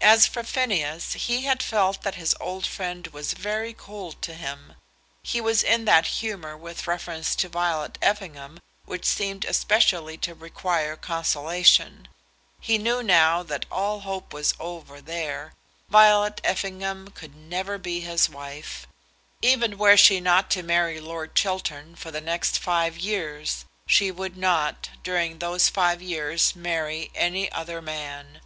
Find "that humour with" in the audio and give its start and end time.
5.84-6.86